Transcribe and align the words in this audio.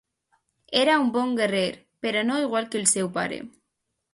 Era 0.83 0.95
un 1.01 1.11
bon 1.17 1.35
guerrer 1.41 1.67
però 2.07 2.25
no 2.31 2.41
igual 2.47 2.71
que 2.73 2.83
el 2.85 2.91
seu 2.95 3.13
pare. 3.19 3.39